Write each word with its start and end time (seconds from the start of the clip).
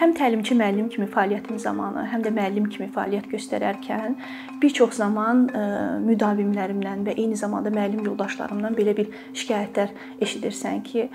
həm 0.00 0.14
təlimçi 0.16 0.56
müəllim 0.56 0.88
kimi 0.92 1.06
fəaliyyətim 1.12 1.58
zamanı, 1.60 2.06
həm 2.12 2.22
də 2.24 2.32
müəllim 2.36 2.68
kimi 2.72 2.88
fəaliyyət 2.94 3.28
göstərərkən 3.34 4.16
bir 4.62 4.74
çox 4.76 4.96
zaman 5.00 5.42
müdavimlərimdən 6.06 7.04
və 7.08 7.16
eyni 7.16 7.36
zamanda 7.36 7.72
müəllim 7.74 8.06
yoldaşlarımdan 8.08 8.78
belə 8.78 8.96
bir 8.96 9.10
şikayətlər 9.36 9.92
eşidirsən 10.24 10.80
ki, 10.88 11.08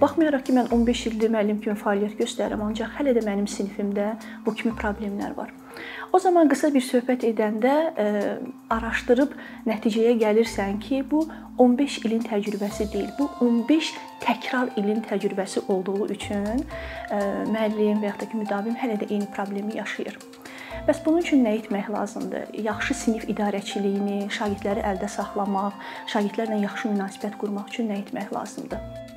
baxmayaraq 0.00 0.46
ki, 0.46 0.56
mən 0.60 0.70
15 0.78 1.06
ildir 1.12 1.34
müəllim 1.34 1.58
kimi 1.64 1.78
fəaliyyət 1.82 2.20
göstərirəm, 2.22 2.62
ancaq 2.68 2.94
hələ 3.00 3.16
də 3.18 3.26
mənim 3.26 3.50
sinifimdə 3.50 4.12
bu 4.46 4.54
kimi 4.54 4.76
problemlər 4.78 5.36
var. 5.38 5.50
O 6.12 6.18
zaman 6.18 6.48
qısa 6.48 6.68
bir 6.74 6.84
söhbət 6.84 7.24
edəndə 7.30 7.72
ə, 7.72 8.06
araşdırıb 8.74 9.32
nəticəyə 9.68 10.18
gəlirsən 10.20 10.80
ki, 10.84 11.02
bu 11.10 11.24
15 11.62 11.98
ilin 12.06 12.24
təcrübəsi 12.26 12.90
deyil. 12.92 13.08
Bu 13.18 13.30
15 13.46 13.92
təkrar 14.24 14.74
ilin 14.76 15.00
təcrübəsi 15.08 15.64
olduğu 15.72 16.10
üçün 16.12 16.62
ə, 16.62 17.22
müəllim 17.48 18.02
və 18.04 18.12
ya 18.12 18.18
da 18.20 18.28
ki, 18.28 18.42
müdavim 18.44 18.76
hələ 18.76 19.00
də 19.00 19.08
eyni 19.10 19.30
problemi 19.36 19.78
yaşayır. 19.78 20.18
Bəs 20.88 20.98
bunun 21.04 21.22
üçün 21.22 21.44
nə 21.46 21.54
etmək 21.60 21.88
lazımdır? 21.94 22.52
Yaxşı 22.66 22.96
sinif 23.04 23.28
idarəçiliyini, 23.30 24.26
şagirdləri 24.34 24.82
əldə 24.92 25.08
saxlamaq, 25.14 25.78
şagirdlərlə 26.10 26.58
yaxşı 26.64 26.92
münasibət 26.92 27.38
qurmaq 27.40 27.70
üçün 27.70 27.92
nə 27.92 28.02
etmək 28.02 28.32
lazımdır? 28.34 29.11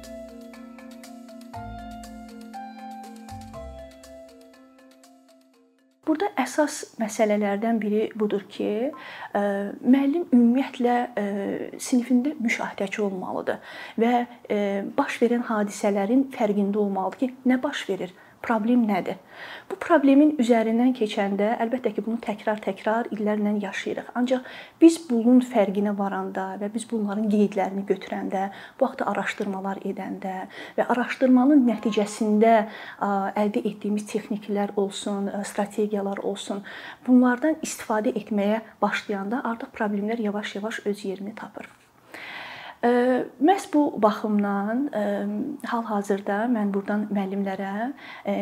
Burada 6.06 6.30
əsas 6.38 6.82
məsələlərdən 7.02 7.80
biri 7.82 8.04
budur 8.18 8.44
ki, 8.52 8.92
müəllim 9.34 10.28
ümumiyyətlə 10.30 10.98
sinifində 11.82 12.36
müşahidəçi 12.42 13.02
olmalıdır 13.06 13.80
və 14.02 14.14
baş 14.98 15.18
verən 15.24 15.48
hadisələrin 15.50 16.28
fərqində 16.36 16.84
olmalıdır 16.84 17.24
ki, 17.24 17.32
nə 17.50 17.58
baş 17.64 17.88
verir? 17.90 18.14
Problem 18.46 18.86
nədir? 18.88 19.18
Bu 19.70 19.78
problemin 19.82 20.36
üzərindən 20.42 20.94
keçəndə 20.96 21.48
əlbəttə 21.64 21.92
ki, 21.96 22.04
bunu 22.06 22.20
təkrar-təkrar 22.24 23.10
illərlə 23.16 23.56
yaşayırıq. 23.64 24.12
Ancaq 24.20 24.50
biz 24.82 25.00
bunun 25.10 25.42
fərqinə 25.46 25.96
varanda 25.98 26.46
və 26.62 26.70
biz 26.74 26.86
bunların 26.92 27.28
qeydlərini 27.34 27.86
götürəndə, 27.90 28.48
bu 28.80 28.90
haqqda 28.90 29.10
araşdırmalar 29.12 29.82
edəndə 29.92 30.36
və 30.78 30.88
araşdırmanın 30.96 31.66
nəticəsində 31.70 32.54
əldə 33.44 33.66
etdiyimiz 33.72 34.06
texniklər 34.12 34.76
olsun, 34.82 35.32
strategiyalar 35.44 36.22
olsun, 36.24 36.62
bunlardan 37.08 37.58
istifadə 37.66 38.14
etməyə 38.22 38.62
başlayanda 38.82 39.42
artıq 39.44 39.74
problemlər 39.80 40.22
yavaş-yavaş 40.30 40.86
öz 40.86 41.06
yerini 41.06 41.36
tapır. 41.36 41.85
Məhz 42.86 43.66
bu 43.74 43.82
baxımdan 44.02 44.82
hal-hazırda 45.66 46.44
mən 46.54 46.70
burdan 46.74 47.08
müəllimlərə 47.10 47.94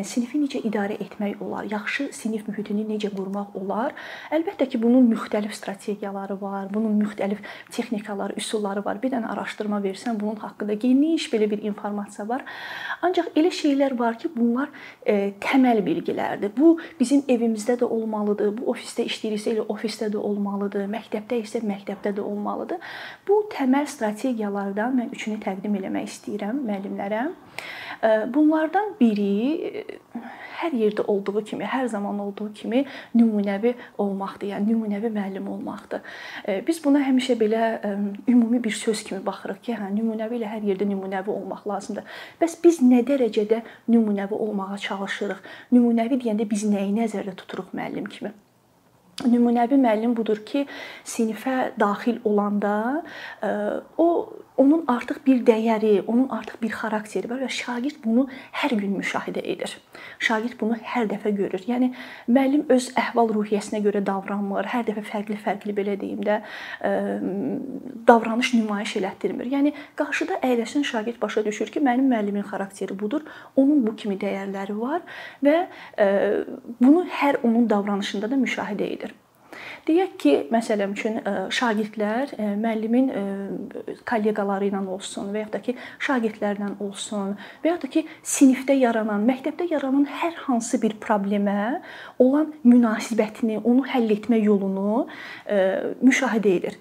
sinifi 0.04 0.42
necə 0.42 0.60
idarə 0.68 0.98
etmək 1.00 1.40
olar, 1.46 1.64
yaxşı 1.72 2.10
sinif 2.12 2.44
mühitini 2.50 2.84
necə 2.90 3.08
qurmaq 3.14 3.56
olar? 3.56 3.96
Əlbəttə 4.36 4.68
ki, 4.68 4.82
bunun 4.84 5.08
müxtəlif 5.14 5.54
strategiyaları 5.56 6.36
var, 6.42 6.68
bunun 6.74 6.98
müxtəlif 7.00 7.40
texnikaları, 7.72 8.36
üsulları 8.42 8.84
var. 8.84 9.00
Bir 9.04 9.14
dənə 9.14 9.32
araşdırma 9.32 9.80
versən, 9.86 10.20
bunun 10.20 10.36
haqqında 10.44 10.76
geniş 10.82 11.30
belə 11.32 11.48
bir 11.52 11.64
informasiya 11.64 12.28
var. 12.28 12.44
Ancaq 13.02 13.32
elə 13.40 13.54
şeylər 13.54 13.96
var 14.00 14.20
ki, 14.20 14.34
bunlar 14.36 14.74
təməl 15.08 15.80
bilgilərdir. 15.88 16.52
Bu 16.58 16.76
bizim 17.00 17.24
evimizdə 17.32 17.78
də 17.80 17.88
olmalıdır, 17.88 18.58
bu 18.60 18.74
ofisdə 18.76 19.08
işləyiriksə 19.08 19.56
elə 19.56 19.68
ofisdə 19.72 20.12
də 20.12 20.20
olmalıdır, 20.20 20.90
məktəbdə 20.92 21.40
isə 21.46 21.64
məktəbdə 21.64 22.18
də 22.20 22.28
olmalıdır. 22.28 22.84
Bu 23.28 23.46
təməl 23.54 23.88
strategiya 23.88 24.33
strategiyalardan 24.34 24.96
mən 24.98 25.12
üçünü 25.14 25.40
təqdim 25.44 25.76
eləmək 25.78 26.08
istəyirəm 26.10 26.62
müəllimlərə. 26.66 27.24
Bunlardan 28.34 28.96
biri 29.00 29.86
hər 30.60 30.74
yerdə 30.74 31.06
olduğu 31.08 31.44
kimi, 31.44 31.64
hər 31.66 31.88
zaman 31.88 32.20
olduğu 32.20 32.54
kimi 32.54 32.86
nümunəvi 33.16 33.76
olmaqdır. 33.98 34.48
Yəni 34.54 34.72
nümunəvi 34.72 35.12
müəllim 35.14 35.48
olmaqdır. 35.50 36.02
Biz 36.68 36.84
buna 36.84 37.00
həmişə 37.06 37.38
belə 37.40 37.64
ümumi 38.28 38.64
bir 38.64 38.72
söz 38.72 39.04
kimi 39.04 39.26
baxırıq 39.26 39.62
ki, 39.64 39.76
hə 39.80 39.92
nümunəvi 39.94 40.40
ilə 40.40 40.52
hər 40.52 40.66
yerdə 40.72 40.88
nümunəvi 40.90 41.30
olmaq 41.30 41.68
lazımdır. 41.68 42.08
Bəs 42.42 42.58
biz 42.64 42.82
nə 42.82 43.04
dərəcədə 43.08 43.62
nümunəvi 43.90 44.34
olmağa 44.34 44.78
çalışırıq? 44.88 45.44
Nümunəvi 45.72 46.20
deyəndə 46.24 46.50
biz 46.50 46.66
nəyi 46.68 46.92
nəzərdə 46.98 47.36
tuturuq 47.40 47.72
müəllim 47.74 48.10
kimi? 48.10 48.34
Nümunəvi 49.30 49.80
müəllim 49.82 50.16
budur 50.18 50.44
ki, 50.46 50.66
sinifə 51.06 51.74
daxil 51.80 52.20
olanda 52.28 52.76
o 53.98 54.08
onun 54.58 54.84
artıq 54.88 55.24
bir 55.26 55.42
dəyəri, 55.46 56.04
onun 56.08 56.28
artıq 56.30 56.62
bir 56.62 56.72
xarakteri 56.72 57.30
var 57.30 57.42
və 57.42 57.50
şagird 57.50 58.04
bunu 58.04 58.28
hər 58.62 58.76
gün 58.78 58.94
müşahidə 59.00 59.42
edir. 59.54 59.78
Şagird 60.20 60.60
bunu 60.60 60.78
hər 60.94 61.08
dəfə 61.10 61.32
görür. 61.36 61.64
Yəni 61.68 61.90
müəllim 62.30 62.68
öz 62.74 62.90
əhval-ruhiyyəsinə 63.00 63.82
görə 63.86 64.04
davranmır. 64.06 64.70
Hər 64.74 64.86
dəfə 64.90 65.06
fərqli-fərqli 65.10 65.76
belə 65.78 65.98
deyim 66.02 66.22
də 66.26 66.40
davranış 68.08 68.54
nümayiş 68.60 68.98
elətdirmir. 69.02 69.50
Yəni 69.56 69.74
qarşıda 70.00 70.42
əyləşən 70.46 70.86
şagird 70.86 71.22
başa 71.22 71.46
düşür 71.46 71.74
ki, 71.74 71.82
mənim 71.82 72.12
müəllimin 72.14 72.46
xarakteri 72.52 73.00
budur. 73.00 73.26
Onun 73.56 73.82
bu 73.88 73.96
kimi 73.96 74.20
dəyərləri 74.22 74.78
var 74.78 75.02
və 75.44 75.58
bunu 76.80 77.08
hər 77.10 77.42
onun 77.44 77.70
davranışında 77.70 78.30
da 78.30 78.40
müşahidə 78.46 78.94
edir. 78.94 79.18
Deyək 79.84 80.12
ki, 80.16 80.34
məsələn 80.54 80.94
üçün 80.96 81.18
e, 81.20 81.32
şagirdlər 81.52 82.30
e, 82.38 82.46
müəllimin 82.56 83.10
e, 83.12 83.24
kolleqaları 84.08 84.70
ilə 84.70 84.80
olsun 84.96 85.34
və 85.34 85.42
ya 85.42 85.50
da 85.52 85.60
ki, 85.66 85.76
şagirdlərlə 86.08 86.70
olsun 86.86 87.34
və 87.64 87.74
ya 87.74 87.80
da 87.82 87.90
ki, 87.92 88.06
sinifdə 88.24 88.78
yaranan, 88.80 89.26
məktəbdə 89.28 89.68
yaranan 89.74 90.06
hər 90.22 90.38
hansı 90.46 90.80
bir 90.80 90.96
problemə 91.04 91.82
olan 92.24 92.54
münasibətini, 92.64 93.60
onu 93.60 93.84
həll 93.92 94.16
etmə 94.16 94.40
yolunu 94.40 95.04
müşahidə 96.00 96.56
edir. 96.62 96.80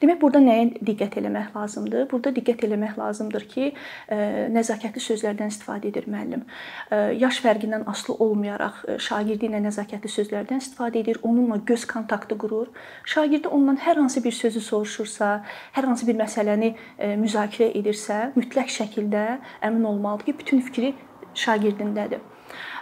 Demək 0.00 0.16
burada 0.22 0.40
nəyə 0.40 0.80
diqqət 0.80 1.18
eləmək 1.20 1.50
lazımdır? 1.52 2.06
Burada 2.08 2.30
diqqət 2.32 2.62
eləmək 2.64 2.94
lazımdır 2.96 3.44
ki, 3.50 3.66
e, 4.08 4.16
nəzakətli 4.54 5.02
sözlərdən 5.04 5.52
istifadə 5.52 5.90
edir 5.90 6.06
müəllim. 6.08 6.46
E, 6.88 7.00
yaş 7.20 7.42
fərqindən 7.44 7.84
asılı 7.92 8.16
olmayaraq 8.24 8.78
e, 8.86 8.96
şagirdi 9.08 9.50
ilə 9.50 9.60
nəzakətli 9.66 10.12
sözlərdən 10.14 10.64
istifadə 10.64 11.02
edir, 11.02 11.20
onunla 11.22 11.60
göz 11.68 11.84
kontaktı 11.92 12.38
qurur. 12.40 12.72
Şagirdi 13.04 13.52
ondan 13.52 13.76
hər 13.84 14.00
hansı 14.00 14.24
bir 14.24 14.32
sözü 14.40 14.64
soruşursa, 14.70 15.30
hər 15.76 15.92
hansı 15.92 16.08
bir 16.08 16.16
məsələni 16.22 16.72
müzakirə 17.20 17.68
edirsə, 17.76 18.30
mütləq 18.40 18.72
şəkildə 18.72 19.26
əmin 19.68 19.84
olmalıdır 19.92 20.30
ki, 20.30 20.38
bütün 20.40 20.64
fikri 20.64 20.94
şagirdindədir 21.34 22.24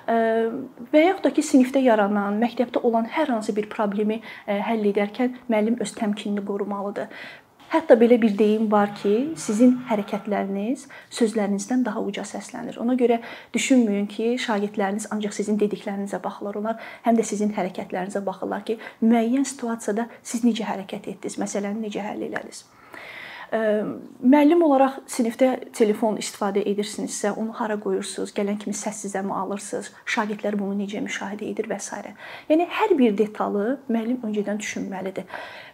və 0.08 1.02
yaxud 1.04 1.26
da 1.26 1.34
ki, 1.36 1.44
sinifdə 1.44 1.82
yaranan, 1.84 2.38
məktəbdə 2.41 2.80
olan 2.82 3.10
hər 3.12 3.34
hansı 3.34 3.52
bir 3.56 3.69
problemi 3.72 4.22
həll 4.46 4.88
edərkən 4.92 5.36
müəllim 5.50 5.76
öz 5.84 5.92
təmkinini 5.98 6.44
qorumalıdır. 6.48 7.12
Hətta 7.69 7.98
belə 8.00 8.16
bir 8.16 8.32
deyim 8.32 8.70
var 8.72 8.94
ki, 8.97 9.34
sizin 9.36 9.74
hərəkətləriniz 9.91 10.86
sözlərinizdən 11.12 11.82
daha 11.84 12.00
uca 12.00 12.24
səslənir. 12.24 12.78
Ona 12.80 12.94
görə 12.97 13.18
düşünməyin 13.52 14.08
ki, 14.08 14.30
şagirdləriniz 14.41 15.10
ancaq 15.12 15.36
sizin 15.36 15.60
dediklərinizə 15.60 16.22
baxırlar. 16.24 16.56
Onlar 16.62 16.80
həm 17.04 17.20
də 17.20 17.28
sizin 17.28 17.52
hərəkətlərinizə 17.58 18.24
baxırlar 18.24 18.64
ki, 18.64 18.78
müəyyən 19.04 19.44
situasiyada 19.52 20.08
siz 20.22 20.48
necə 20.48 20.64
hərəkət 20.70 21.12
etdiniz, 21.12 21.36
məsələni 21.44 21.84
necə 21.84 22.08
həll 22.08 22.24
elədiniz. 22.30 22.64
Müəllim 23.48 24.60
olaraq 24.60 24.98
sinifdə 25.09 25.50
telefon 25.72 26.19
istifadə 26.20 26.60
edirsinizsə, 26.69 27.31
onu 27.32 27.54
hara 27.56 27.78
qoyursunuz? 27.81 28.34
Gələn 28.36 28.59
kimi 28.60 28.76
səssizəmi 28.76 29.32
alırsınız? 29.32 29.88
Şagirdlər 30.04 30.59
bunu 30.60 30.76
necə 30.82 31.00
müşahidə 31.04 31.48
edir 31.48 31.70
və 31.70 31.78
s. 31.81 31.97
Yəni 32.50 32.66
hər 32.78 32.92
bir 32.98 33.16
detalı 33.16 33.78
müəllim 33.88 34.20
öncədən 34.28 34.60
düşünməlidir. 34.60 35.25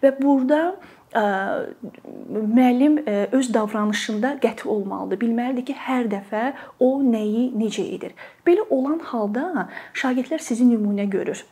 Və 0.05 0.15
burada 0.21 0.77
müəllim 1.15 3.01
öz 3.35 3.51
davranışında 3.55 4.37
qəti 4.43 4.69
olmalıdır. 4.71 5.21
Bilməlidir 5.25 5.67
ki, 5.67 5.77
hər 5.89 6.07
dəfə 6.15 6.53
o 6.79 7.03
nəyi 7.03 7.51
necə 7.59 7.83
edir. 7.97 8.15
Belə 8.47 8.69
olan 8.71 9.01
halda 9.11 9.69
şagirdlər 9.99 10.43
sizi 10.43 10.67
nümunə 10.71 11.11
görür 11.11 11.43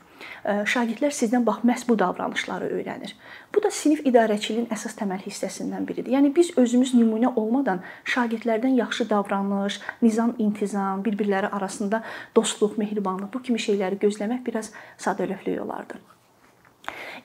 şagirdlər 0.45 1.15
sizdən 1.15 1.47
bax 1.47 1.65
məhz 1.67 1.87
bu 1.89 1.99
davranışları 1.99 2.71
öyrənir. 2.77 3.15
Bu 3.55 3.63
da 3.63 3.71
sinif 3.71 4.05
idarəçiliyinin 4.09 4.71
əsas 4.75 4.97
təməl 4.99 5.21
hissəsindən 5.25 5.87
biridir. 5.89 6.13
Yəni 6.15 6.33
biz 6.37 6.53
özümüz 6.59 6.95
nümunə 6.97 7.33
olmadan 7.37 7.83
şagirdlərdən 8.05 8.79
yaxşı 8.79 9.09
davranış, 9.11 9.81
nizam, 10.03 10.35
intizam, 10.39 11.05
bir-birləri 11.05 11.51
arasında 11.53 12.03
dostluq, 12.37 12.79
mehribanlıq 12.79 13.33
bu 13.35 13.43
kimi 13.43 13.59
şeyləri 13.59 14.01
gözləmək 14.03 14.47
biraz 14.47 14.73
sadəlövhlük 14.99 15.61
olardı. 15.63 16.01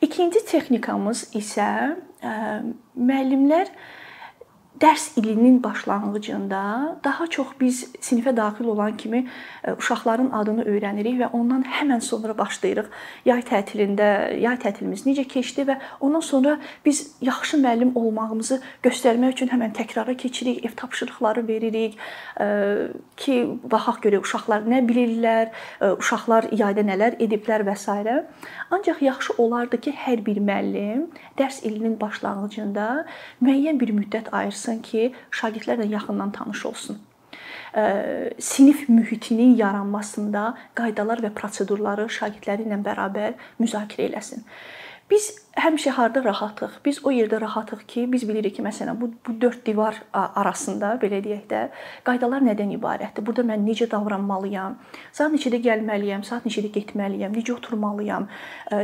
İkinci 0.02 0.44
texnikamız 0.46 1.30
isə 1.38 1.70
müəllimlər 2.98 3.72
dərs 4.82 5.18
ilinin 5.18 5.64
başlanğıcında 5.64 6.62
daha 7.04 7.28
çox 7.28 7.48
biz 7.60 7.84
sinifə 8.02 8.38
daxil 8.38 8.66
olan 8.66 8.98
kimi 8.98 9.28
e, 9.64 9.74
uşaqların 9.74 10.30
adını 10.32 10.66
öyrənirik 10.70 11.18
və 11.22 11.30
ondan 11.34 11.64
həmin 11.64 12.00
sonra 12.00 12.38
başlayırıq. 12.38 12.90
Yay 13.26 13.42
tətilində, 13.42 14.10
yay 14.38 14.58
tətilimiz 14.62 15.06
necə 15.08 15.26
keçdi 15.28 15.66
və 15.70 15.78
ondan 16.00 16.22
sonra 16.22 16.58
biz 16.86 17.16
yaxşı 17.22 17.58
müəllim 17.64 17.96
olmağımızı 17.96 18.60
göstərmək 18.84 19.34
üçün 19.38 19.52
həmin 19.54 19.74
təkrara 19.74 20.18
keçirik, 20.18 20.66
ev 20.66 20.76
tapşırıqları 20.76 21.48
veririk 21.48 21.98
e, 22.40 22.48
ki, 23.18 23.38
baxaq 23.64 24.04
görək 24.06 24.30
uşaqlar 24.30 24.70
nə 24.70 24.84
bilirlər, 24.90 25.52
e, 25.82 25.92
uşaqlar 25.98 26.52
yayda 26.52 26.86
nələr 26.86 27.18
ediblər 27.24 27.66
və 27.66 27.76
s. 27.76 27.98
Ancaq 28.72 29.02
yaxşı 29.02 29.34
olardı 29.38 29.82
ki, 29.82 29.96
hər 30.06 30.26
bir 30.26 30.38
müəllim 30.38 31.08
dərs 31.40 31.64
ilinin 31.66 31.98
başlanğıcında 32.00 33.06
müəyyən 33.42 33.80
bir 33.80 33.94
müddət 33.96 34.30
ayırsın 34.32 34.67
ki, 34.86 35.12
şagirdlərlə 35.32 35.88
yaxından 35.92 36.32
tanış 36.32 36.66
olsun 36.72 37.00
sinif 38.40 38.90
mühitinin 38.90 39.56
yaranmasında 39.56 40.56
qaydalar 40.76 41.22
və 41.22 41.34
prosedurları 41.36 42.08
şagirdləri 42.10 42.66
ilə 42.66 42.80
bərabər 42.86 43.36
müzakirə 43.62 44.08
eləsin. 44.10 44.46
Biz 45.12 45.30
həmişə 45.58 45.92
harda 45.98 46.22
rahatıq? 46.24 46.78
Biz 46.86 47.00
o 47.06 47.12
yerdə 47.12 47.42
rahatıq 47.42 47.82
ki, 47.88 48.06
biz 48.12 48.28
bilirik 48.30 48.56
ki, 48.56 48.64
məsələn, 48.66 49.00
bu 49.02 49.10
bu 49.28 49.34
4 49.42 49.66
divar 49.66 49.96
arasında 50.14 50.92
belə 51.02 51.20
deyək 51.26 51.46
də, 51.50 51.62
qaydalar 52.06 52.44
nədən 52.46 52.76
ibarətdir? 52.76 53.26
Burada 53.26 53.42
mən 53.48 53.66
necə 53.66 53.88
davranmalıyam? 53.92 54.78
Saat 55.12 55.34
neçədə 55.34 55.60
gəlməliyəm? 55.66 56.24
Saat 56.28 56.46
neçədə 56.46 56.70
getməliyəm? 56.76 57.34
Necə 57.38 57.56
oturmalıyam? 57.56 58.28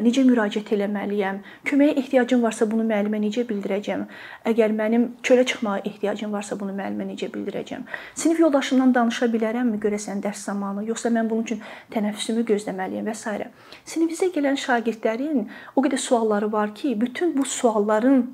Necə 0.08 0.24
müraciət 0.26 0.74
etməliyəm? 0.74 1.42
Köməyə 1.70 1.98
ehtiyacım 2.02 2.42
varsa 2.42 2.66
bunu 2.72 2.88
müəllimə 2.90 3.22
necə 3.22 3.46
bildirəcəm? 3.50 4.08
Əgər 4.52 4.74
mənim 4.80 5.08
çölə 5.24 5.46
çıxmağa 5.46 5.78
ehtiyacım 5.86 6.34
varsa 6.34 6.60
bunu 6.60 6.74
müəllimə 6.74 7.08
necə 7.12 7.30
bildirəcəm? 7.34 7.86
Sinif 8.16 8.40
yoldaşımdan 8.40 8.96
danışa 8.96 9.30
bilərəmmi 9.36 9.80
görəsən 9.84 10.26
dərs 10.26 10.46
zamanı, 10.50 10.88
yoxsa 10.90 11.14
mən 11.14 11.30
bunun 11.30 11.46
üçün 11.48 11.62
tənəffüsümü 11.94 12.46
gözləməliyəm 12.50 13.10
və 13.12 13.16
s. 13.16 13.50
Sinifimizə 13.86 14.32
gələn 14.34 14.58
şagirdlərin 14.60 15.48
o 15.76 15.84
qədər 15.84 16.02
sualları 16.02 16.52
var 16.52 16.63
var 16.64 16.76
ki, 16.76 17.02
bütün 17.02 17.38
bu 17.38 17.46
sualların 17.46 18.32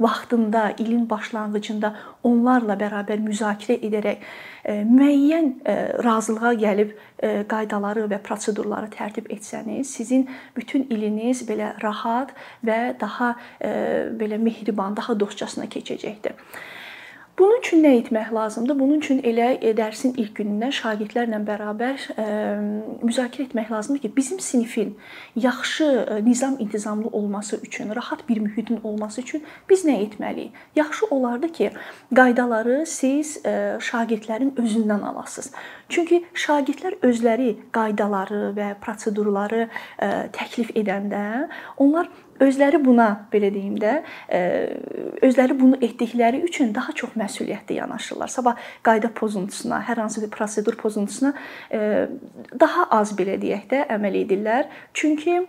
vaxtında, 0.00 0.74
ilin 0.78 1.10
başlanğıcında 1.10 1.94
onlarla 2.22 2.76
bərabər 2.76 3.22
müzakirə 3.24 3.78
edərək 3.88 4.24
müəyyən 4.68 5.48
razılığa 6.04 6.52
gəlib 6.60 6.92
qaydaları 7.48 8.04
və 8.12 8.18
prosedurları 8.22 8.90
tərtib 8.92 9.30
etsəniz, 9.32 9.88
sizin 9.88 10.28
bütün 10.56 10.84
iliniz 10.90 11.46
belə 11.48 11.72
rahat 11.82 12.34
və 12.60 13.00
daha 13.00 13.32
belə 14.20 14.38
mehriban, 14.38 14.96
daha 14.96 15.16
dostcasına 15.20 15.64
keçəcəkdir. 15.64 16.36
Bunun 17.38 17.58
üçün 17.58 17.82
nə 17.84 17.90
etmək 17.98 18.30
lazımdır? 18.32 18.78
Bunun 18.80 19.00
üçün 19.02 19.18
elə 19.20 19.50
e, 19.60 19.74
dərsin 19.76 20.14
ilk 20.16 20.38
günündən 20.38 20.70
şagirdlərlə 20.72 21.42
bərabər 21.44 22.06
ə, 22.14 22.22
e, 22.22 22.54
müzakirə 23.04 23.44
etmək 23.50 23.72
lazımdır 23.74 24.02
ki, 24.06 24.10
bizim 24.16 24.40
sinifin 24.40 24.94
yaxşı 25.36 25.84
e, 25.84 26.24
nizam-intizamlı 26.24 27.08
olması 27.12 27.60
üçün, 27.62 27.92
rahat 27.96 28.28
bir 28.28 28.40
mühitin 28.40 28.80
olması 28.82 29.20
üçün 29.20 29.44
biz 29.70 29.84
nə 29.84 29.98
etməliyik? 30.06 30.56
Yaxşı 30.76 31.06
olardı 31.10 31.52
ki, 31.52 31.70
qaydaları 32.16 32.86
siz 32.88 33.36
ə, 33.44 33.76
şagirdlərin 33.84 34.54
özündən 34.56 35.04
alasınız. 35.04 35.52
Çünki 35.92 36.24
şagirdlər 36.32 37.02
özləri 37.04 37.52
qaydaları 37.76 38.54
və 38.56 38.72
prosedurları 38.80 39.66
ə, 39.68 40.08
təklif 40.32 40.72
edəndə 40.72 41.50
onlar 41.76 42.08
özləri 42.40 42.80
buna 42.84 43.08
belə 43.32 43.50
deyim 43.54 43.76
də, 43.80 43.98
e, 44.28 44.40
özləri 45.26 45.56
bunu 45.60 45.78
etdikləri 45.80 46.42
üçün 46.46 46.74
daha 46.74 46.92
çox 46.92 47.16
məsuliyyətli 47.18 47.80
yanaşırlar. 47.80 48.32
Sabah 48.32 48.56
qayda 48.86 49.12
pozuntusuna, 49.14 49.82
hər 49.88 50.02
hansı 50.04 50.22
bir 50.24 50.30
prosedur 50.34 50.76
pozuntusuna 50.80 51.34
e, 51.72 52.08
daha 52.60 52.88
az 53.00 53.14
belə 53.18 53.38
deyək 53.42 53.68
də 53.72 53.84
əməl 53.96 54.22
edirlər. 54.24 54.70
Çünki 54.94 55.42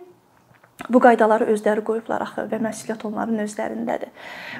bu 0.86 1.00
qaydaları 1.02 1.48
özləri 1.52 1.82
qoyublar 1.86 2.22
axı 2.22 2.44
və 2.50 2.60
məsuliyyət 2.62 3.04
onların 3.08 3.42
özlərindədir. 3.42 4.12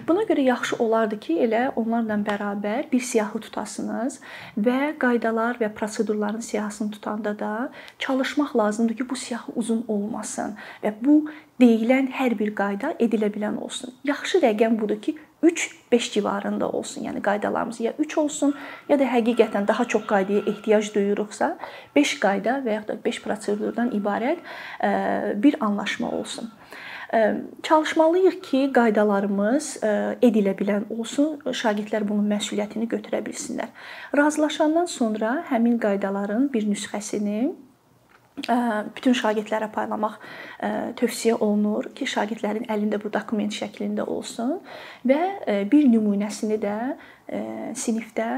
Buna 0.08 0.24
görə 0.26 0.42
yaxşı 0.48 0.78
olardı 0.82 1.18
ki, 1.22 1.36
elə 1.46 1.62
onlarla 1.78 2.18
bərabər 2.26 2.88
bir 2.92 3.04
siyahı 3.10 3.40
tutasınız 3.46 4.18
və 4.58 4.94
qaydalar 4.98 5.60
və 5.62 5.70
prosedurların 5.78 6.42
siyahısını 6.42 6.90
tutanda 6.96 7.38
da 7.38 7.52
çalışmaq 7.98 8.56
lazımdır 8.56 8.96
ki, 8.96 9.10
bu 9.10 9.16
siyahı 9.16 9.54
uzun 9.56 9.84
olmasın 9.88 10.56
və 10.82 10.94
bu 11.00 11.20
deyilən 11.62 12.10
hər 12.18 12.38
bir 12.38 12.54
qayda 12.54 12.96
edilə 12.98 13.30
bilən 13.34 13.62
olsun. 13.62 13.94
Yaxşı 14.04 14.42
rəqəm 14.42 14.78
budur 14.80 15.00
ki, 15.02 15.16
3-5 15.42 16.12
civarında 16.12 16.68
olsun. 16.68 17.04
Yəni 17.04 17.22
qaydalarımız 17.22 17.80
ya 17.80 17.92
3 17.98 18.18
olsun, 18.18 18.54
ya 18.88 18.98
da 18.98 19.04
həqiqətən 19.04 19.68
daha 19.68 19.84
çox 19.84 20.06
qaydaya 20.06 20.42
ehtiyac 20.46 20.94
duyuruqsa, 20.94 21.56
5 21.96 22.20
qayda 22.20 22.58
və 22.66 22.72
ya 22.72 22.82
da 22.88 22.98
5 23.04 23.22
prosedurdan 23.22 23.90
ibarət 23.94 24.42
bir 25.42 25.56
anlaşma 25.60 26.10
olsun. 26.10 26.50
Çalışmalıyıq 27.62 28.42
ki, 28.42 28.58
qaydalarımız 28.74 29.78
edilə 30.20 30.52
bilən 30.58 30.84
olsun, 30.92 31.38
şagirdlər 31.46 32.04
bunun 32.08 32.26
məsuliyyətini 32.34 32.84
götürə 32.90 33.22
bilsinlər. 33.24 33.70
Razılaşandan 34.16 34.84
sonra 34.84 35.44
həmin 35.48 35.78
qaydaların 35.80 36.52
bir 36.52 36.66
nüsxəsini 36.68 37.54
bütün 38.96 39.16
şagirdlərə 39.18 39.70
paylamaq 39.74 40.18
tövsiyə 40.98 41.38
olunur 41.40 41.90
ki, 41.94 42.06
şagirdlərin 42.08 42.68
əlində 42.70 43.00
bu 43.02 43.12
dokument 43.12 43.52
şəklində 43.54 44.06
olsun 44.06 44.58
və 45.08 45.20
bir 45.70 45.88
nümunəsini 45.90 46.58
də 46.62 46.76
sinifdə 47.76 48.28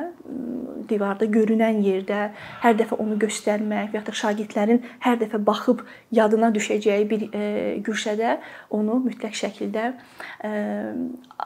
divarda 0.91 1.29
görünən 1.31 1.79
yerdə 1.85 2.33
hər 2.65 2.75
dəfə 2.81 2.99
onu 2.99 3.19
göstərmək 3.23 3.93
və 3.93 4.01
ya 4.01 4.03
da 4.07 4.15
şagirdlərin 4.23 4.83
hər 5.05 5.21
dəfə 5.21 5.39
baxıb 5.47 5.85
yadına 6.17 6.51
düşəcəyi 6.57 7.07
bir 7.13 7.27
güşədə 7.87 8.37
onu 8.75 8.99
mütləq 9.07 9.39
şəkildə 9.45 9.87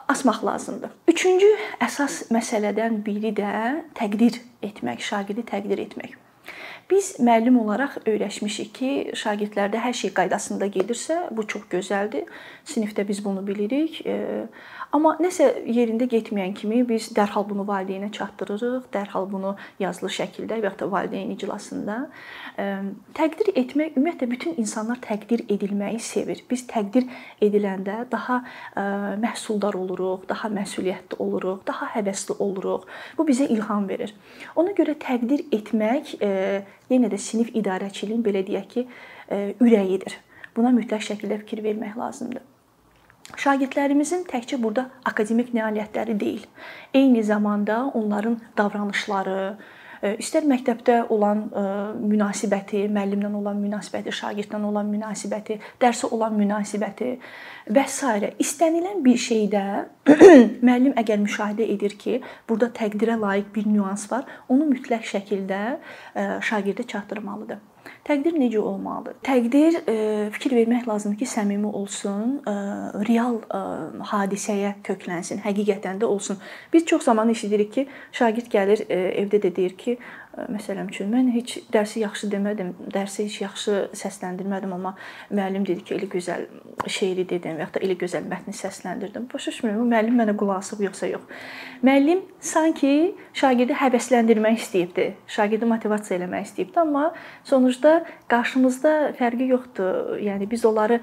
asmaq 0.09 0.43
lazımdır. 0.49 0.97
Üçüncü 1.13 1.53
əsas 1.85 2.25
məsələdən 2.33 3.01
biri 3.05 3.35
də 3.37 3.55
təqdir 3.97 4.41
etmək, 4.65 5.05
şagirdi 5.05 5.45
təqdir 5.45 5.85
etmək. 5.85 6.24
Biz 6.89 7.15
müəllim 7.17 7.55
olaraq 7.57 7.95
öyrəşmişik 8.05 8.67
ki, 8.77 8.89
şagirdlərdə 9.17 9.79
hər 9.81 9.95
şey 9.97 10.11
qaydasında 10.13 10.67
gedirsə, 10.69 11.15
bu 11.33 11.47
çox 11.49 11.63
gözəldir. 11.71 12.27
Sinifdə 12.69 13.07
biz 13.07 13.23
bunu 13.25 13.41
bilirik. 13.47 14.03
Amma 14.93 15.15
nəsə 15.19 15.47
yerində 15.65 16.05
getməyən 16.09 16.53
kimi 16.55 16.83
biz 16.87 17.09
dərhal 17.15 17.45
bunu 17.49 17.65
valideynə 17.67 18.11
çatdırırıq, 18.13 18.85
dərhal 18.93 19.25
bunu 19.31 19.55
yazılı 19.79 20.11
şəkildə 20.17 20.59
və 20.61 20.69
ya 20.69 20.73
da 20.79 20.87
valideyn 20.91 21.31
iclasında 21.35 21.97
təqdir 23.17 23.51
etmək 23.55 23.97
ümumiyyətlə 23.97 24.29
bütün 24.31 24.55
insanlar 24.61 25.01
təqdir 25.03 25.43
edilməyi 25.49 25.99
sevir. 25.99 26.43
Biz 26.49 26.65
təqdir 26.71 27.09
ediləndə 27.43 28.05
daha 28.11 28.41
məhsuldar 29.21 29.75
oluruq, 29.75 30.29
daha 30.29 30.49
məsuliyyətli 30.53 31.19
oluruq, 31.19 31.65
daha 31.67 31.91
həvəsli 31.97 32.39
oluruq. 32.39 32.87
Bu 33.17 33.27
bizə 33.27 33.49
ilham 33.51 33.89
verir. 33.89 34.15
Ona 34.55 34.77
görə 34.77 34.95
təqdir 35.01 35.47
etmək 35.51 36.15
yenə 36.21 37.11
də 37.11 37.19
sinif 37.19 37.51
idarəçiliyinin 37.55 38.23
belə 38.25 38.45
deyək 38.47 38.67
ki, 38.71 38.87
ürəyidir. 39.59 40.19
Buna 40.55 40.71
mütləq 40.71 41.03
şəkildə 41.03 41.41
fikir 41.43 41.63
vermək 41.65 41.97
lazımdır. 41.99 42.54
Şagirdlərimizin 43.35 44.23
təkcə 44.29 44.59
burada 44.61 44.87
akademik 45.07 45.51
nailiyyətləri 45.55 46.15
deyil, 46.19 46.45
eyni 46.95 47.23
zamanda 47.23 47.81
onların 47.93 48.37
davranışları, 48.57 49.39
e, 50.01 50.13
istər 50.23 50.47
məktəbdə 50.47 51.01
olan 51.11 51.43
e, 51.49 51.65
münasibəti, 52.13 52.85
müəllimlə 52.95 53.33
olan 53.35 53.59
münasibəti, 53.59 54.13
şagirdlə 54.15 54.61
olan 54.71 54.87
münasibəti, 54.93 55.59
dərsə 55.81 56.11
olan 56.15 56.39
münasibəti 56.39 57.11
və 57.75 57.85
s. 57.91 58.31
istənilən 58.39 59.03
bir 59.03 59.19
şeydə 59.27 59.65
müəllim 60.65 60.95
əgər 60.95 61.23
müşahidə 61.27 61.67
edir 61.75 61.99
ki, 61.99 62.21
burada 62.47 62.71
təqdirə 62.79 63.19
layiq 63.19 63.51
bir 63.55 63.67
nüans 63.67 64.07
var, 64.11 64.23
onu 64.47 64.71
mütləq 64.71 65.07
şəkildə 65.11 65.63
e, 65.75 66.27
şagirdə 66.39 66.87
çatdırmalıdır. 66.87 67.74
Təqdir 68.05 68.35
necə 68.37 68.59
olmalıdır? 68.61 69.15
Təqdir 69.25 69.79
e, 69.89 69.93
fikir 70.35 70.53
vermək 70.53 70.83
lazımdır 70.85 71.17
ki, 71.23 71.25
səmimi 71.25 71.71
olsun, 71.73 72.35
e, 72.45 72.53
real 73.07 73.39
e, 73.41 73.61
hadisəyə 74.11 74.75
köklənsin, 74.85 75.41
həqiqətən 75.41 76.03
də 76.03 76.05
olsun. 76.05 76.37
Biz 76.73 76.85
çox 76.91 77.07
zaman 77.09 77.33
eşidirik 77.33 77.71
ki, 77.73 77.87
şagird 78.13 78.51
gəlir 78.53 78.85
evdə 78.93 79.41
də 79.47 79.55
deyir 79.55 79.73
ki, 79.79 79.97
Məsələn 80.35 80.89
üçün 80.91 81.07
mən 81.13 81.29
heç 81.31 81.53
dərsi 81.71 82.01
yaxşı 82.01 82.27
demədim, 82.33 82.73
dərsi 82.91 83.23
heç 83.23 83.37
yaxşı 83.39 83.75
səsləndirmədim, 83.95 84.73
amma 84.75 84.91
müəllim 85.31 85.63
dedi 85.67 85.83
ki, 85.87 85.95
elə 85.95 86.09
gözəl 86.11 86.43
şeiri 86.91 87.23
dedim 87.29 87.55
və 87.55 87.63
ya 87.63 87.69
da 87.71 87.79
elə 87.85 87.95
gözəl 88.01 88.27
mətni 88.27 88.51
səsləndirdim. 88.55 89.29
Başa 89.31 89.53
düşmürəm, 89.53 89.85
müəllim 89.87 90.17
mənə 90.19 90.35
qulaq 90.35 90.59
asıb 90.59 90.81
yoxsa 90.83 91.07
yox. 91.07 91.23
Müəllim 91.85 92.25
sanki 92.43 93.15
şagirdi 93.37 93.77
həvəsləndirmək 93.79 94.59
istəyibdi, 94.59 95.05
şagirdi 95.37 95.69
motivasiya 95.71 96.19
eləmək 96.19 96.49
istəyibdi, 96.49 96.81
amma 96.83 97.05
sonuçda 97.47 97.95
qarşımızda 98.31 98.93
fərqi 99.19 99.47
yoxdur. 99.53 100.19
Yəni 100.19 100.49
biz 100.51 100.65
onları 100.67 100.99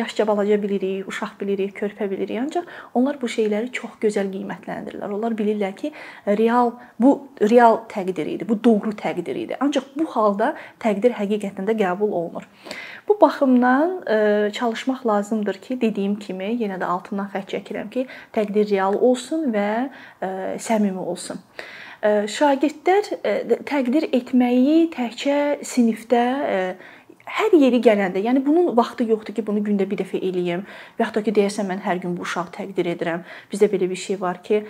yaşca 0.00 0.26
balaca 0.26 0.58
bilirik, 0.62 1.06
uşaq 1.08 1.38
bilirik, 1.40 1.76
körpə 1.78 2.10
bilirik, 2.10 2.38
ancaq 2.42 2.66
onlar 2.94 3.20
bu 3.22 3.30
şeyləri 3.30 3.70
çox 3.76 3.98
gözəl 4.02 4.32
qiymətləndirirlər. 4.34 5.14
Onlar 5.14 5.38
bilirlər 5.38 5.76
ki, 5.78 5.92
real 6.26 6.74
bu 6.98 7.14
real 7.40 7.82
təqdir 7.92 8.26
idi, 8.34 8.39
bu 8.48 8.56
doğru 8.64 8.92
təqdir 8.96 9.36
idi. 9.36 9.56
Ancaq 9.60 9.90
bu 9.96 10.06
halda 10.14 10.54
təqdir 10.82 11.14
həqiqətən 11.18 11.68
də 11.68 11.76
qəbul 11.80 12.12
olunur. 12.20 12.46
Bu 13.08 13.18
baxımdan 13.20 13.98
çalışmaq 14.52 15.06
lazımdır 15.06 15.60
ki, 15.64 15.80
dediyim 15.80 16.16
kimi, 16.18 16.52
yenə 16.62 16.78
də 16.80 16.84
altından 16.84 17.30
xətt 17.34 17.54
çəkirəm 17.54 17.90
ki, 17.90 18.06
təqdir 18.32 18.70
real 18.70 18.94
olsun 18.94 19.50
və 19.54 19.88
səmimi 20.62 21.02
olsun. 21.02 21.40
Şagirdlər 22.36 23.10
təqdir 23.68 24.06
etməyi 24.16 24.86
təkcə 24.94 25.60
sinifdə 25.66 26.24
hər 27.30 27.54
yeri 27.56 27.78
gələndə, 27.82 28.20
yəni 28.24 28.42
bunun 28.44 28.72
vaxtı 28.76 29.06
yoxdur 29.08 29.34
ki, 29.36 29.44
bunu 29.46 29.62
gündə 29.64 29.86
bir 29.88 30.00
dəfə 30.02 30.18
eləyim 30.18 30.64
və 30.98 31.08
da 31.14 31.22
ki, 31.22 31.32
deyəsən 31.36 31.68
mən 31.70 31.82
hər 31.84 32.00
gün 32.02 32.16
bu 32.18 32.26
uşağı 32.26 32.50
təqdir 32.56 32.90
edirəm. 32.94 33.24
Bizdə 33.52 33.70
belə 33.72 33.88
bir 33.90 34.00
şey 34.02 34.20
var 34.20 34.42
ki, 34.42 34.62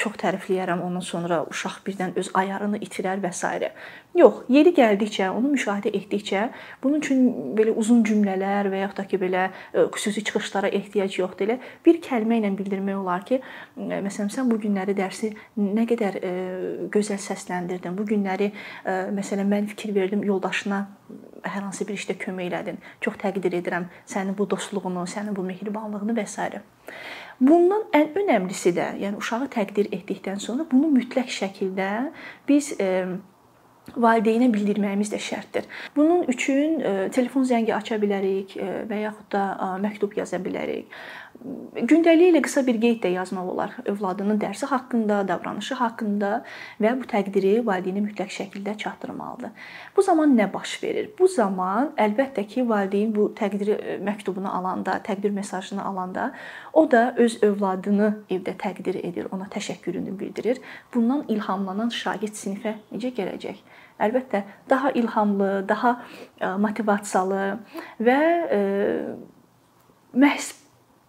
çox 0.00 0.18
tərifləyərəm, 0.22 0.82
ondan 0.86 1.04
sonra 1.04 1.42
uşaq 1.50 1.80
birdən 1.86 2.16
öz 2.16 2.30
ayarını 2.34 2.80
itirər 2.86 3.22
və 3.24 3.32
s. 3.34 3.70
Yox, 4.16 4.46
yeri 4.48 4.72
gəldikcə, 4.72 5.28
onu 5.28 5.50
müşahidə 5.52 5.90
etdikcə, 5.92 6.46
bunun 6.82 7.02
üçün 7.02 7.52
belə 7.58 7.74
uzun 7.76 8.00
cümlələr 8.06 8.70
və 8.72 8.78
ya 8.80 8.88
da 8.96 9.04
ki, 9.04 9.18
belə 9.20 9.50
xüsusi 9.92 10.24
çıxışlara 10.24 10.70
ehtiyac 10.78 11.18
yoxdur. 11.18 11.50
Elə 11.50 11.58
bir 11.84 12.00
kəlmə 12.00 12.40
ilə 12.40 12.54
bildirmək 12.56 12.96
olar 12.96 13.26
ki, 13.28 13.42
məsələn, 13.76 14.32
sən 14.32 14.48
bu 14.48 14.56
günləri 14.62 14.96
dərsi 14.96 15.34
nə 15.60 15.84
qədər 15.90 16.16
gözəl 16.94 17.20
səsləndirdin. 17.20 17.92
Bu 17.98 18.08
günləri 18.08 18.54
məsələn 18.86 19.52
mən 19.52 19.68
fikir 19.74 19.92
verdim 19.94 20.24
yoldaşına 20.24 20.86
hər 21.46 21.62
hansı 21.68 21.84
bir 21.86 21.95
işdə 21.98 22.16
kömək 22.22 22.50
elədin. 22.50 22.80
Çox 23.04 23.18
təqdir 23.22 23.58
edirəm 23.60 23.88
sənin 24.08 24.36
bu 24.38 24.48
dostluğunu, 24.50 25.06
sənin 25.10 25.36
bu 25.36 25.44
mehribanlığını 25.46 26.16
və 26.16 26.26
s. 26.26 26.62
Bundan 27.40 27.84
ən 27.92 28.14
önəmlisi 28.16 28.72
də, 28.76 28.92
yəni 29.02 29.20
uşağı 29.20 29.50
təqdir 29.52 29.90
etdikdən 29.92 30.40
sonra 30.40 30.64
bunu 30.70 30.88
mütləq 30.94 31.28
şəkildə 31.34 31.88
biz 32.48 32.70
e, 32.80 32.86
valideynə 33.94 34.48
bildirməyimiz 34.54 35.12
də 35.12 35.20
şərtdir. 35.22 35.68
Bunun 35.96 36.24
üçün 36.32 36.80
e, 36.80 36.94
telefon 37.12 37.44
zəngi 37.46 37.74
aça 37.76 38.00
bilərik 38.02 38.56
e, 38.56 38.70
və 38.88 39.02
yaxud 39.04 39.28
da 39.36 39.76
məktub 39.82 40.16
yaza 40.16 40.40
bilərik. 40.42 40.88
Gündəlik 41.76 42.30
ilə 42.32 42.40
qısa 42.40 42.62
bir 42.64 42.78
qeyd 42.80 43.02
də 43.04 43.10
yazmaq 43.12 43.48
olar 43.52 43.74
övladının 43.84 44.38
dərsi 44.40 44.66
haqqında, 44.70 45.18
davranışı 45.28 45.76
haqqında 45.76 46.30
və 46.80 46.92
bu 46.96 47.04
təqdiri 47.10 47.52
valideynə 47.66 48.00
mütləq 48.00 48.32
şəkildə 48.32 48.76
çatdırmalıdır. 48.80 49.52
Bu 49.96 50.02
zaman 50.02 50.32
nə 50.38 50.46
baş 50.54 50.72
verir? 50.82 51.10
Bu 51.18 51.28
zaman 51.28 51.92
əlbəttə 52.00 52.46
ki, 52.48 52.64
valideyn 52.68 53.12
bu 53.14 53.28
təqdiri 53.36 53.76
e, 53.76 53.98
məktubunu 54.08 54.48
alanda, 54.48 54.96
təqdir 55.04 55.36
mesajını 55.36 55.84
alanda, 55.84 56.30
o 56.72 56.86
da 56.90 57.14
öz 57.20 57.38
övladını 57.42 58.10
evdə 58.30 58.56
təqdir 58.64 59.02
edir, 59.04 59.28
ona 59.30 59.50
təşəkkürünü 59.52 60.18
bildirir. 60.18 60.64
Bundan 60.94 61.26
ilhamlanan 61.28 61.92
şagird 61.92 62.40
sinifə 62.40 62.78
necə 62.90 63.12
gələcək? 63.20 63.64
Əlbəttə, 64.00 64.46
daha 64.70 64.96
ilhamlı, 64.96 65.54
daha 65.68 65.98
e, 66.40 66.54
motivasiyalı 66.66 67.48
və 68.00 68.22
e, 68.50 68.62
məhz 70.16 70.54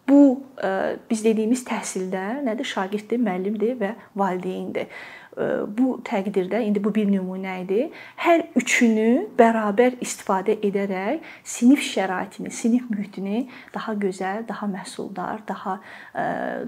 Bu 0.09 0.43
e, 0.63 0.95
biz 1.09 1.23
dediyimiz 1.25 1.65
təhsildə 1.67 2.25
nədir? 2.45 2.67
Şagirddir, 2.67 3.19
müəllimdir 3.19 3.75
və 3.81 3.91
valideyndir. 4.15 4.87
E, 4.87 5.47
bu 5.67 5.97
təqdirdə 6.07 6.61
indi 6.63 6.83
bu 6.83 6.93
bir 6.95 7.09
nümunə 7.11 7.57
idi. 7.65 7.89
Hər 8.23 8.45
üçünü 8.61 9.27
bərabər 9.39 9.97
istifadə 10.03 10.55
edərək 10.63 11.25
sinif 11.43 11.83
şəraitini, 11.83 12.53
sinif 12.55 12.87
mühitini 12.93 13.47
daha 13.73 13.97
gözəl, 13.99 14.47
daha 14.47 14.69
məhsuldar, 14.71 15.43
daha 15.47 15.79
e, 16.15 16.25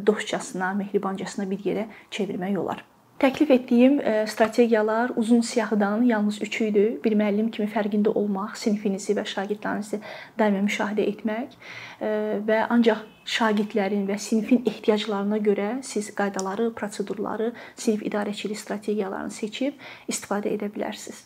dostcasına, 0.07 0.73
mehribancasına 0.83 1.49
bir 1.49 1.63
yerə 1.63 1.87
çevirmək 2.11 2.57
olar. 2.59 2.83
Təklif 3.19 3.49
etdiyim 3.51 3.97
strategiyalar 4.31 5.11
uzun 5.15 5.41
siyahıdan 5.41 6.03
yalnız 6.07 6.41
3 6.41 6.61
idi. 6.61 6.83
Bir 7.03 7.17
müəllim 7.19 7.49
kimi 7.51 7.67
fərqində 7.67 8.13
olmaq, 8.15 8.53
sinifinizi 8.55 9.11
və 9.17 9.25
şagirdlərinizi 9.27 9.99
daima 10.39 10.61
müşahidə 10.63 11.03
etmək 11.11 11.57
və 12.47 12.61
ancaq 12.71 13.03
şagirdlərin 13.29 14.07
və 14.09 14.17
sinifin 14.21 14.63
ehtiyaclarına 14.69 15.37
görə 15.45 15.69
siz 15.85 16.09
qaydaları, 16.17 16.71
prosedurları, 16.75 17.51
sinif 17.75 18.05
idarəçilik 18.09 18.59
strategiyalarını 18.59 19.35
seçib 19.41 19.89
istifadə 20.09 20.53
edə 20.55 20.71
bilərsiniz. 20.73 21.25